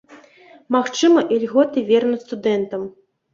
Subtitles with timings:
[0.75, 2.89] Магчыма, ільготы вернуць студэнтам.